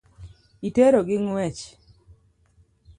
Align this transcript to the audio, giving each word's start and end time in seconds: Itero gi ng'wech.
Itero 0.67 1.01
gi 1.07 1.17
ng'wech. 1.23 1.61